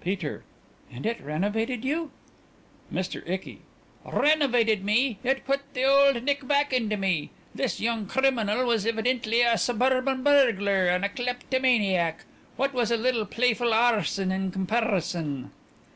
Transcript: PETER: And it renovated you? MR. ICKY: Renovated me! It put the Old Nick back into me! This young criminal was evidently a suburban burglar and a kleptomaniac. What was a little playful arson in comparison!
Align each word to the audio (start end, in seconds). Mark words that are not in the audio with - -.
PETER: 0.00 0.42
And 0.92 1.06
it 1.06 1.20
renovated 1.20 1.84
you? 1.84 2.10
MR. 2.92 3.22
ICKY: 3.30 3.60
Renovated 4.04 4.84
me! 4.84 5.20
It 5.22 5.44
put 5.44 5.60
the 5.72 5.84
Old 5.84 6.20
Nick 6.24 6.48
back 6.48 6.72
into 6.72 6.96
me! 6.96 7.30
This 7.54 7.78
young 7.78 8.06
criminal 8.06 8.66
was 8.66 8.84
evidently 8.84 9.42
a 9.42 9.56
suburban 9.56 10.24
burglar 10.24 10.88
and 10.88 11.04
a 11.04 11.08
kleptomaniac. 11.08 12.24
What 12.56 12.74
was 12.74 12.90
a 12.90 12.96
little 12.96 13.24
playful 13.24 13.72
arson 13.72 14.32
in 14.32 14.50
comparison! 14.50 15.52